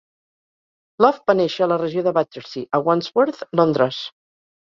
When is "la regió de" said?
1.73-2.15